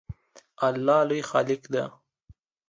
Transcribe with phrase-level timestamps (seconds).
[0.67, 1.83] الله لوی خالق دی